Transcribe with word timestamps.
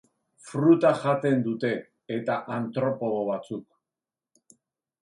Fruta 0.51 0.91
jaten 1.03 1.45
dute, 1.49 1.71
eta 2.17 2.39
artropodo 2.57 3.23
batzuk. 3.31 4.61